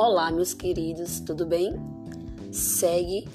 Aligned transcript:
Olá, 0.00 0.30
meus 0.30 0.54
queridos, 0.54 1.18
tudo 1.18 1.44
bem? 1.44 1.74
Segue 2.52 3.26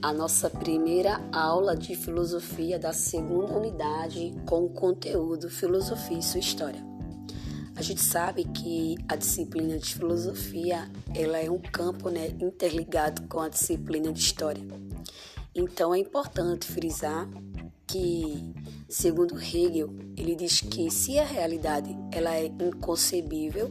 a 0.00 0.12
nossa 0.12 0.48
primeira 0.48 1.20
aula 1.32 1.76
de 1.76 1.96
filosofia 1.96 2.78
da 2.78 2.92
segunda 2.92 3.52
unidade 3.52 4.32
com 4.46 4.64
o 4.64 4.68
conteúdo 4.68 5.50
Filosofia 5.50 6.16
e 6.16 6.22
sua 6.22 6.38
História. 6.38 6.80
A 7.74 7.82
gente 7.82 8.00
sabe 8.00 8.44
que 8.44 8.94
a 9.08 9.16
disciplina 9.16 9.76
de 9.76 9.92
filosofia 9.92 10.88
ela 11.16 11.36
é 11.38 11.50
um 11.50 11.58
campo 11.58 12.08
né, 12.08 12.28
interligado 12.40 13.26
com 13.26 13.40
a 13.40 13.48
disciplina 13.48 14.12
de 14.12 14.20
história. 14.20 14.62
Então 15.52 15.92
é 15.92 15.98
importante 15.98 16.64
frisar 16.68 17.28
que, 17.94 18.42
segundo 18.88 19.40
Hegel, 19.40 19.88
ele 20.16 20.34
diz 20.34 20.60
que 20.60 20.90
se 20.90 21.16
a 21.16 21.24
realidade 21.24 21.96
ela 22.10 22.34
é 22.34 22.46
inconcebível, 22.46 23.70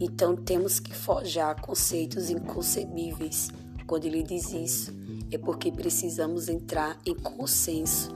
então 0.00 0.34
temos 0.34 0.80
que 0.80 0.94
forjar 0.96 1.60
conceitos 1.60 2.30
inconcebíveis. 2.30 3.50
Quando 3.86 4.06
ele 4.06 4.22
diz 4.22 4.50
isso, 4.54 4.94
é 5.30 5.36
porque 5.36 5.70
precisamos 5.70 6.48
entrar 6.48 6.98
em 7.04 7.14
consenso 7.14 8.08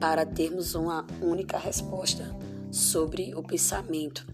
para 0.00 0.24
termos 0.24 0.74
uma 0.74 1.06
única 1.20 1.58
resposta 1.58 2.34
sobre 2.70 3.34
o 3.34 3.42
pensamento. 3.42 4.26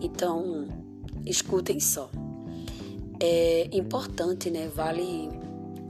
Então, 0.00 0.68
escutem 1.26 1.80
só. 1.80 2.08
É 3.18 3.68
importante, 3.72 4.48
né? 4.48 4.68
Vale, 4.68 5.28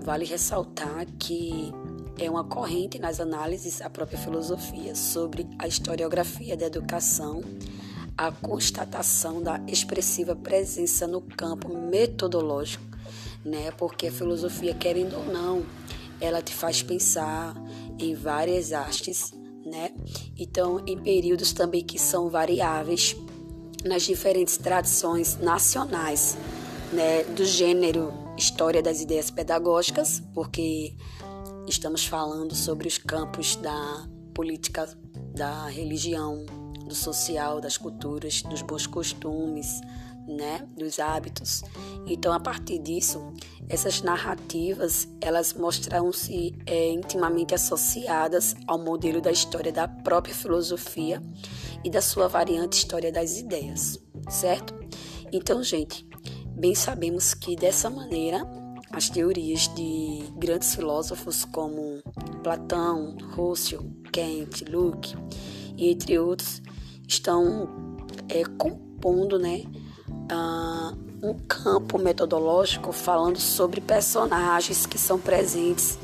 vale 0.03 0.25
ressaltar 0.25 1.06
que 1.19 1.70
é 2.19 2.31
uma 2.31 2.45
corrente 2.45 2.99
nas 2.99 3.21
análises 3.21 3.79
da 3.79 3.89
própria 3.89 4.19
filosofia 4.19 4.95
sobre 4.95 5.47
a 5.59 5.67
historiografia 5.67 6.57
da 6.57 6.67
educação 6.67 7.43
a 8.19 8.33
constatação 8.33 9.41
da 9.41 9.61
expressiva 9.69 10.34
presença 10.34 11.07
no 11.07 11.20
campo 11.20 11.69
metodológico, 11.79 12.83
né? 13.45 13.70
Porque 13.70 14.09
a 14.09 14.12
filosofia, 14.12 14.75
querendo 14.75 15.17
ou 15.17 15.25
não, 15.25 15.65
ela 16.20 16.42
te 16.42 16.53
faz 16.53 16.83
pensar 16.83 17.55
em 17.97 18.17
várias 18.17 18.73
hastes, 18.73 19.33
né? 19.64 19.92
Então, 20.37 20.83
em 20.85 20.98
períodos 20.98 21.53
também 21.53 21.85
que 21.85 21.97
são 21.97 22.29
variáveis 22.29 23.17
nas 23.85 24.03
diferentes 24.03 24.57
tradições 24.57 25.39
nacionais, 25.39 26.37
né, 26.92 27.23
do 27.23 27.45
gênero 27.45 28.12
história 28.37 28.83
das 28.83 29.01
ideias 29.01 29.31
pedagógicas, 29.31 30.20
porque 30.35 30.97
estamos 31.69 32.06
falando 32.06 32.55
sobre 32.55 32.88
os 32.88 32.98
campos 32.98 33.56
da 33.56 34.08
política, 34.34 34.88
da 35.34 35.66
religião, 35.66 36.44
do 36.86 36.94
social, 36.94 37.61
das 37.61 37.77
culturas, 37.77 38.42
dos 38.42 38.62
bons 38.62 38.86
costumes, 38.86 39.80
né, 40.27 40.66
dos 40.77 40.98
hábitos. 40.98 41.62
Então, 42.06 42.33
a 42.33 42.41
partir 42.41 42.78
disso, 42.78 43.33
essas 43.69 44.02
narrativas 44.02 45.08
elas 45.20 45.55
mostram-se 45.55 46.55
é, 46.66 46.91
intimamente 46.91 47.55
associadas 47.55 48.55
ao 48.66 48.78
modelo 48.78 49.20
da 49.20 49.30
história 49.30 49.72
da 49.72 49.89
própria 49.89 50.34
filosofia 50.34 51.22
e 51.83 51.91
da 51.91 52.02
sua 52.02 52.28
variante 52.28 52.78
história 52.78 53.11
das 53.11 53.39
ideias, 53.39 53.98
certo? 54.28 54.74
Então, 55.33 55.62
gente, 55.62 56.06
bem 56.55 56.74
sabemos 56.74 57.34
que 57.34 57.56
dessa 57.56 57.89
maneira 57.89 58.58
as 58.91 59.08
teorias 59.08 59.69
de 59.75 60.25
grandes 60.36 60.75
filósofos 60.75 61.44
como 61.44 62.03
Platão, 62.42 63.17
Russell, 63.34 63.84
Kant, 64.12 64.64
Locke 64.70 65.17
e 65.77 65.91
entre 65.91 66.19
outros 66.19 66.62
estão 67.06 67.69
é, 68.28 68.42
compondo 68.56 69.39
né, 69.39 69.64
uh, 70.08 70.97
um 71.22 71.34
campo 71.47 71.98
metodológico 71.98 72.92
falando 72.92 73.39
sobre 73.39 73.80
personagens 73.80 74.86
que 74.86 74.98
são 74.98 75.18
presentes 75.18 75.98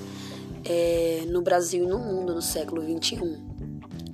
é, 0.65 1.25
no 1.29 1.43
Brasil 1.43 1.85
e 1.85 1.87
no 1.87 1.99
mundo 1.99 2.35
no 2.35 2.43
século 2.43 2.83
XXI. 2.83 3.43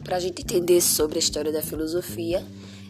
Para 0.03 0.17
a 0.17 0.21
gente 0.21 0.43
entender 0.43 0.81
sobre 0.81 1.17
a 1.17 1.21
história 1.21 1.53
da 1.53 1.63
filosofia, 1.63 2.45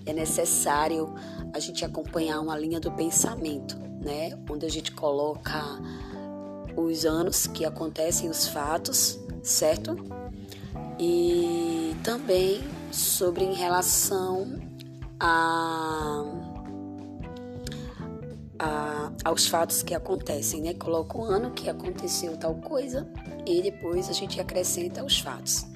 é 0.07 0.13
necessário 0.13 1.13
a 1.53 1.59
gente 1.59 1.85
acompanhar 1.85 2.41
uma 2.41 2.57
linha 2.59 2.81
do 2.81 2.91
pensamento, 2.93 3.77
né? 4.01 4.39
onde 4.49 4.67
a 4.67 4.69
gente 4.69 4.93
coloca 4.93 5.63
os 6.77 7.05
anos 7.05 7.47
que 7.47 7.65
acontecem, 7.65 8.29
os 8.29 8.47
fatos, 8.47 9.19
certo? 9.43 9.97
E 10.99 11.95
também 12.03 12.63
sobre 12.91 13.45
em 13.45 13.55
relação 13.55 14.59
a, 15.19 16.25
a, 18.59 19.13
aos 19.25 19.47
fatos 19.47 19.83
que 19.83 19.95
acontecem, 19.95 20.63
né? 20.63 20.75
Coloca 20.75 21.19
o 21.19 21.25
ano 21.25 21.51
que 21.51 21.69
aconteceu 21.69 22.37
tal 22.37 22.55
coisa 22.57 23.09
e 23.47 23.63
depois 23.63 24.09
a 24.09 24.13
gente 24.13 24.41
acrescenta 24.41 25.05
os 25.05 25.19
fatos. 25.19 25.67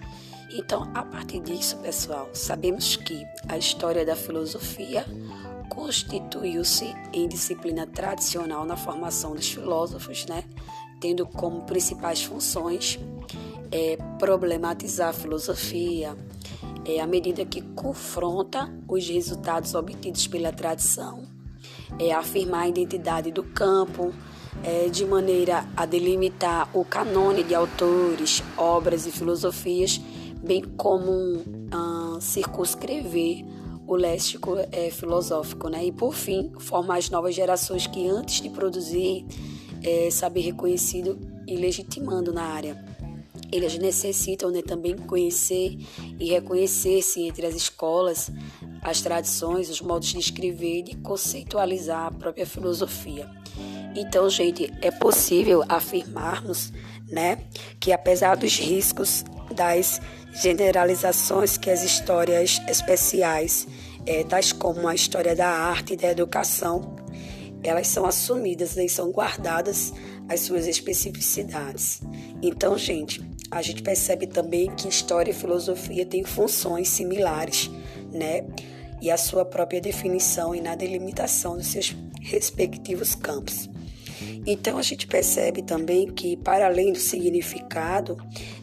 Então, 0.56 0.88
a 0.94 1.02
partir 1.02 1.40
disso, 1.40 1.76
pessoal, 1.78 2.28
sabemos 2.32 2.96
que 2.96 3.26
a 3.48 3.58
história 3.58 4.06
da 4.06 4.14
filosofia 4.14 5.04
constituiu-se 5.68 6.94
em 7.12 7.28
disciplina 7.28 7.86
tradicional 7.86 8.64
na 8.64 8.76
formação 8.76 9.34
dos 9.34 9.48
filósofos, 9.48 10.26
né? 10.26 10.44
Tendo 11.00 11.26
como 11.26 11.62
principais 11.62 12.22
funções 12.22 12.98
é, 13.70 13.96
problematizar 14.18 15.10
a 15.10 15.12
filosofia, 15.12 16.16
é, 16.86 17.00
à 17.00 17.06
medida 17.06 17.44
que 17.44 17.60
confronta 17.60 18.72
os 18.88 19.08
resultados 19.08 19.74
obtidos 19.74 20.26
pela 20.26 20.52
tradição, 20.52 21.24
é, 21.98 22.12
afirmar 22.12 22.62
a 22.62 22.68
identidade 22.68 23.32
do 23.32 23.42
campo, 23.42 24.12
é, 24.62 24.88
de 24.88 25.04
maneira 25.04 25.66
a 25.76 25.84
delimitar 25.84 26.68
o 26.72 26.84
canone 26.84 27.42
de 27.42 27.54
autores, 27.54 28.42
obras 28.56 29.06
e 29.06 29.10
filosofias, 29.10 30.00
bem 30.42 30.62
como 30.62 31.42
ah, 31.72 32.18
circunscrever 32.20 33.44
o 33.86 33.96
léxico 33.96 34.56
é, 34.72 34.90
filosófico, 34.90 35.68
né? 35.68 35.84
E 35.84 35.92
por 35.92 36.14
fim, 36.14 36.52
formar 36.58 36.98
as 36.98 37.10
novas 37.10 37.34
gerações 37.34 37.86
que 37.86 38.06
antes 38.08 38.40
de 38.40 38.48
produzir 38.50 39.26
é, 39.82 40.10
saber 40.10 40.40
reconhecido 40.40 41.18
e 41.46 41.56
legitimando 41.56 42.32
na 42.32 42.44
área. 42.44 42.82
Eles 43.52 43.78
necessitam 43.78 44.50
né, 44.50 44.62
também 44.62 44.96
conhecer 44.96 45.78
e 46.18 46.30
reconhecer-se 46.30 47.22
entre 47.22 47.46
as 47.46 47.54
escolas, 47.54 48.30
as 48.82 49.00
tradições, 49.00 49.68
os 49.68 49.80
modos 49.80 50.08
de 50.08 50.18
escrever 50.18 50.78
e 50.78 50.82
de 50.82 50.96
conceitualizar 50.96 52.06
a 52.06 52.10
própria 52.10 52.46
filosofia. 52.46 53.30
Então, 53.94 54.28
gente, 54.28 54.72
é 54.82 54.90
possível 54.90 55.62
afirmarmos 55.68 56.72
né, 57.08 57.38
que 57.78 57.92
apesar 57.92 58.36
dos 58.36 58.58
riscos 58.58 59.24
das 59.52 60.00
generalizações 60.32 61.56
que 61.56 61.70
as 61.70 61.82
histórias 61.82 62.60
especiais, 62.68 63.66
é, 64.06 64.24
tais 64.24 64.52
como 64.52 64.86
a 64.88 64.94
história 64.94 65.34
da 65.34 65.48
arte 65.48 65.94
e 65.94 65.96
da 65.96 66.10
educação, 66.10 66.96
elas 67.62 67.86
são 67.86 68.04
assumidas 68.04 68.76
e 68.76 68.88
são 68.88 69.10
guardadas 69.10 69.92
as 70.28 70.40
suas 70.40 70.66
especificidades. 70.66 72.02
Então, 72.42 72.76
gente, 72.76 73.22
a 73.50 73.62
gente 73.62 73.82
percebe 73.82 74.26
também 74.26 74.70
que 74.74 74.88
história 74.88 75.30
e 75.30 75.34
filosofia 75.34 76.04
têm 76.04 76.24
funções 76.24 76.88
similares, 76.88 77.70
né? 78.12 78.46
E 79.00 79.10
a 79.10 79.16
sua 79.16 79.44
própria 79.44 79.80
definição 79.80 80.54
e 80.54 80.60
na 80.60 80.74
delimitação 80.74 81.56
dos 81.56 81.68
seus 81.68 81.94
respectivos 82.20 83.14
campos. 83.14 83.68
Então 84.46 84.78
a 84.78 84.82
gente 84.82 85.06
percebe 85.06 85.62
também 85.62 86.06
que, 86.06 86.36
para 86.36 86.66
além 86.66 86.92
do 86.92 86.98
significado 86.98 88.16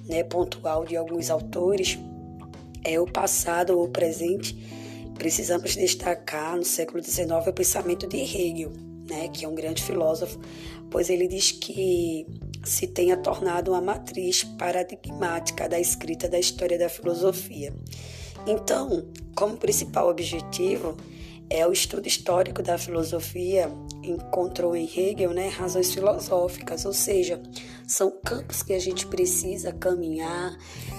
né, 0.07 0.23
pontual 0.23 0.85
de 0.85 0.95
alguns 0.95 1.29
autores, 1.29 1.97
é 2.83 2.99
o 2.99 3.05
passado 3.05 3.77
ou 3.77 3.85
o 3.85 3.89
presente, 3.89 4.55
precisamos 5.15 5.75
destacar 5.75 6.57
no 6.57 6.63
século 6.63 7.03
XIX 7.03 7.47
o 7.47 7.53
pensamento 7.53 8.07
de 8.07 8.17
Hegel, 8.17 8.71
né, 9.09 9.27
que 9.27 9.45
é 9.45 9.47
um 9.47 9.55
grande 9.55 9.83
filósofo, 9.83 10.39
pois 10.89 11.09
ele 11.09 11.27
diz 11.27 11.51
que 11.51 12.25
se 12.63 12.87
tenha 12.87 13.17
tornado 13.17 13.71
uma 13.71 13.81
matriz 13.81 14.43
paradigmática 14.43 15.67
da 15.67 15.79
escrita 15.79 16.27
da 16.27 16.39
história 16.39 16.77
da 16.77 16.89
filosofia. 16.89 17.73
Então, 18.47 19.05
como 19.35 19.57
principal 19.57 20.09
objetivo, 20.09 20.97
é 21.49 21.67
o 21.67 21.71
estudo 21.71 22.07
histórico 22.07 22.63
da 22.63 22.77
filosofia 22.77 23.71
encontrou 24.03 24.75
em 24.75 24.85
Hegel 24.85 25.33
né, 25.33 25.47
razões 25.47 25.93
filosóficas, 25.93 26.85
ou 26.85 26.93
seja, 26.93 27.41
são 27.87 28.11
campos 28.23 28.63
que 28.63 28.73
a 28.73 28.79
gente 28.79 29.05
precisa 29.07 29.71
caminhar 29.71 30.57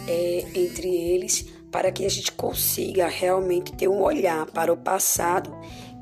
é, 0.09 0.45
entre 0.55 0.89
eles 0.89 1.47
para 1.71 1.91
que 1.91 2.05
a 2.05 2.09
gente 2.09 2.33
consiga 2.33 3.07
realmente 3.07 3.73
ter 3.73 3.89
um 3.89 4.03
olhar 4.03 4.47
para 4.47 4.73
o 4.73 4.77
passado 4.77 5.51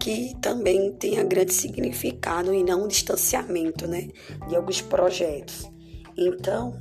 que 0.01 0.35
também 0.41 0.93
tenha 0.93 1.23
grande 1.23 1.53
significado 1.53 2.53
e 2.53 2.65
não 2.65 2.85
um 2.85 2.89
distanciamento 2.89 3.87
né, 3.87 4.09
de 4.49 4.57
alguns 4.57 4.81
projetos. 4.81 5.71
Então, 6.17 6.77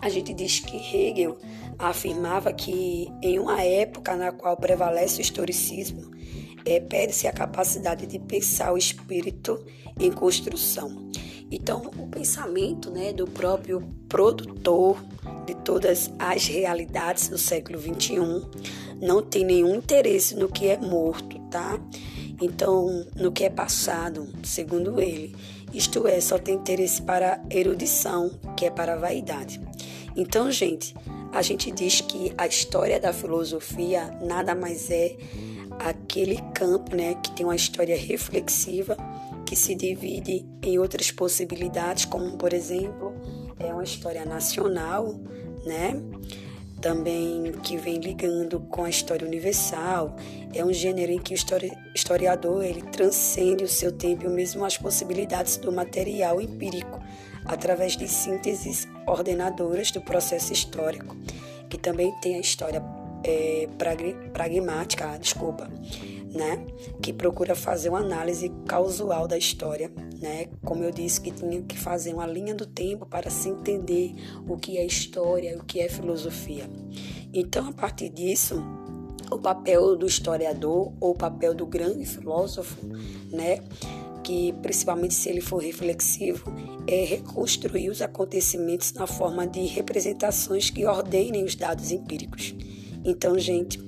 a 0.00 0.08
gente 0.08 0.32
diz 0.32 0.60
que 0.60 0.76
Hegel 0.76 1.36
afirmava 1.78 2.52
que 2.52 3.08
em 3.22 3.38
uma 3.38 3.62
época 3.62 4.16
na 4.16 4.32
qual 4.32 4.56
prevalece 4.56 5.18
o 5.18 5.22
historicismo, 5.22 6.10
é, 6.68 6.80
perde-se 6.80 7.26
a 7.26 7.32
capacidade 7.32 8.06
de 8.06 8.18
pensar 8.18 8.72
o 8.72 8.78
espírito 8.78 9.64
em 9.98 10.12
construção. 10.12 11.10
Então, 11.50 11.90
o 11.98 12.06
pensamento 12.08 12.90
né, 12.90 13.12
do 13.12 13.26
próprio 13.26 13.80
produtor 14.06 15.02
de 15.46 15.54
todas 15.54 16.10
as 16.18 16.46
realidades 16.46 17.28
do 17.28 17.38
século 17.38 17.80
XXI 17.80 18.18
não 19.00 19.22
tem 19.22 19.44
nenhum 19.44 19.76
interesse 19.76 20.34
no 20.34 20.48
que 20.48 20.68
é 20.68 20.76
morto, 20.76 21.38
tá? 21.50 21.80
Então, 22.40 23.06
no 23.16 23.32
que 23.32 23.44
é 23.44 23.50
passado, 23.50 24.28
segundo 24.44 25.00
ele, 25.00 25.34
isto 25.72 26.06
é, 26.06 26.20
só 26.20 26.38
tem 26.38 26.56
interesse 26.56 27.00
para 27.00 27.42
erudição, 27.50 28.30
que 28.56 28.66
é 28.66 28.70
para 28.70 28.96
vaidade. 28.96 29.60
Então, 30.14 30.50
gente, 30.50 30.94
a 31.32 31.40
gente 31.42 31.70
diz 31.70 32.00
que 32.00 32.32
a 32.36 32.46
história 32.46 33.00
da 33.00 33.12
filosofia 33.12 34.18
nada 34.22 34.54
mais 34.54 34.90
é 34.90 35.16
aquele 35.78 36.36
campo, 36.54 36.94
né, 36.94 37.14
que 37.14 37.30
tem 37.32 37.46
uma 37.46 37.56
história 37.56 37.96
reflexiva 37.96 38.96
que 39.46 39.56
se 39.56 39.74
divide 39.74 40.44
em 40.62 40.78
outras 40.78 41.10
possibilidades, 41.10 42.04
como 42.04 42.36
por 42.36 42.52
exemplo, 42.52 43.14
é 43.58 43.72
uma 43.72 43.82
história 43.82 44.24
nacional, 44.24 45.14
né? 45.64 46.00
Também 46.82 47.52
que 47.62 47.76
vem 47.76 47.98
ligando 47.98 48.60
com 48.60 48.84
a 48.84 48.90
história 48.90 49.26
universal. 49.26 50.14
É 50.54 50.64
um 50.64 50.72
gênero 50.72 51.10
em 51.10 51.18
que 51.18 51.34
o 51.34 51.36
historiador 51.94 52.62
ele 52.62 52.82
transcende 52.82 53.64
o 53.64 53.68
seu 53.68 53.90
tempo 53.90 54.26
e 54.26 54.28
mesmo 54.28 54.64
as 54.64 54.76
possibilidades 54.76 55.56
do 55.56 55.72
material 55.72 56.40
empírico 56.40 57.00
através 57.44 57.96
de 57.96 58.06
sínteses 58.06 58.86
ordenadoras 59.06 59.90
do 59.90 60.00
processo 60.00 60.52
histórico, 60.52 61.16
que 61.68 61.78
também 61.78 62.12
tem 62.20 62.36
a 62.36 62.40
história 62.40 62.80
é, 63.28 63.68
pragmática, 64.32 65.18
desculpa, 65.18 65.70
né, 66.32 66.64
que 67.02 67.12
procura 67.12 67.54
fazer 67.54 67.90
uma 67.90 68.00
análise 68.00 68.50
causal 68.66 69.28
da 69.28 69.36
história, 69.36 69.90
né, 70.20 70.46
como 70.64 70.82
eu 70.82 70.90
disse 70.90 71.20
que 71.20 71.30
tinha 71.30 71.62
que 71.62 71.78
fazer 71.78 72.14
uma 72.14 72.26
linha 72.26 72.54
do 72.54 72.66
tempo 72.66 73.04
para 73.04 73.28
se 73.30 73.48
entender 73.48 74.14
o 74.48 74.56
que 74.56 74.78
é 74.78 74.86
história, 74.86 75.58
o 75.58 75.64
que 75.64 75.80
é 75.80 75.88
filosofia. 75.88 76.68
Então, 77.32 77.68
a 77.68 77.72
partir 77.72 78.08
disso, 78.08 78.62
o 79.30 79.38
papel 79.38 79.94
do 79.96 80.06
historiador 80.06 80.92
ou 80.98 81.10
o 81.10 81.14
papel 81.14 81.54
do 81.54 81.66
grande 81.66 82.06
filósofo, 82.06 82.78
né, 83.30 83.58
que 84.24 84.52
principalmente 84.62 85.14
se 85.14 85.28
ele 85.28 85.40
for 85.40 85.58
reflexivo, 85.58 86.52
é 86.86 87.04
reconstruir 87.04 87.90
os 87.90 88.00
acontecimentos 88.00 88.92
na 88.94 89.06
forma 89.06 89.46
de 89.46 89.66
representações 89.66 90.70
que 90.70 90.86
ordenem 90.86 91.44
os 91.44 91.54
dados 91.54 91.90
empíricos. 91.90 92.54
Então, 93.08 93.38
gente, 93.38 93.80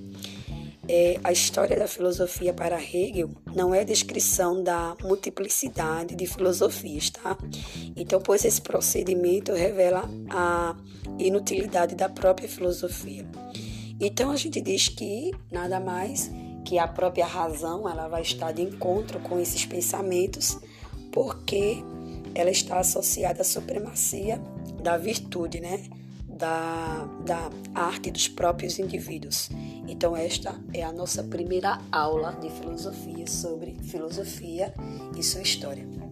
é, 0.89 1.21
a 1.23 1.31
história 1.31 1.79
da 1.79 1.87
filosofia 1.87 2.55
para 2.55 2.83
Hegel 2.83 3.29
não 3.55 3.75
é 3.75 3.85
descrição 3.85 4.63
da 4.63 4.97
multiplicidade 5.05 6.15
de 6.15 6.27
filosofias, 6.27 7.11
tá? 7.11 7.37
Então, 7.95 8.19
pois 8.19 8.47
esse 8.47 8.63
procedimento 8.63 9.53
revela 9.53 10.09
a 10.31 10.75
inutilidade 11.19 11.95
da 11.95 12.09
própria 12.09 12.49
filosofia. 12.49 13.27
Então, 14.01 14.31
a 14.31 14.37
gente 14.37 14.59
diz 14.63 14.89
que 14.89 15.33
nada 15.53 15.79
mais 15.79 16.31
que 16.65 16.79
a 16.79 16.89
própria 16.89 17.27
razão 17.27 17.87
ela 17.87 18.09
vai 18.09 18.23
estar 18.23 18.53
de 18.53 18.63
encontro 18.63 19.21
com 19.21 19.39
esses 19.39 19.67
pensamentos, 19.67 20.59
porque 21.13 21.85
ela 22.35 22.51
está 22.51 22.79
associada 22.79 23.43
à 23.43 23.45
supremacia 23.45 24.41
da 24.83 24.97
virtude, 24.97 25.61
né? 25.61 25.79
Da, 26.41 27.07
da 27.25 27.51
arte 27.75 28.11
dos 28.11 28.27
próprios 28.27 28.79
indivíduos. 28.79 29.51
Então, 29.87 30.17
esta 30.17 30.59
é 30.73 30.83
a 30.83 30.91
nossa 30.91 31.23
primeira 31.23 31.79
aula 31.93 32.33
de 32.33 32.49
filosofia 32.49 33.27
sobre 33.27 33.77
filosofia 33.83 34.73
e 35.15 35.23
sua 35.23 35.43
história. 35.43 36.10